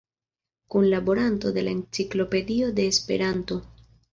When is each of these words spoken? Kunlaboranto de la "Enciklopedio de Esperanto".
Kunlaboranto 0.75 1.51
de 1.57 1.63
la 1.67 1.73
"Enciklopedio 1.73 2.73
de 2.81 2.87
Esperanto". 2.95 3.63